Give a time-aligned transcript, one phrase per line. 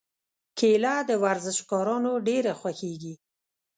[0.57, 3.13] کېله د ورزشکارانو ډېره خوښېږي.